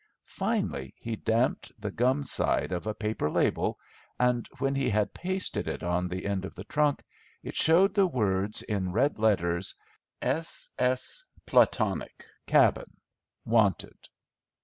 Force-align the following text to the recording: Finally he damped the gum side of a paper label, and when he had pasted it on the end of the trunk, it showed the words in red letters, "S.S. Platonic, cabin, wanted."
Finally 0.23 0.95
he 0.97 1.15
damped 1.15 1.71
the 1.79 1.91
gum 1.91 2.23
side 2.23 2.71
of 2.71 2.87
a 2.87 2.93
paper 2.95 3.29
label, 3.29 3.77
and 4.19 4.49
when 4.57 4.73
he 4.73 4.89
had 4.89 5.13
pasted 5.13 5.67
it 5.67 5.83
on 5.83 6.07
the 6.07 6.25
end 6.25 6.43
of 6.43 6.55
the 6.55 6.63
trunk, 6.63 7.03
it 7.43 7.55
showed 7.55 7.93
the 7.93 8.07
words 8.07 8.63
in 8.63 8.91
red 8.91 9.19
letters, 9.19 9.75
"S.S. 10.23 11.23
Platonic, 11.45 12.25
cabin, 12.47 12.97
wanted." 13.45 14.09